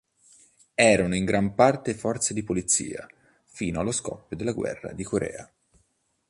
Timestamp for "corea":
5.03-5.47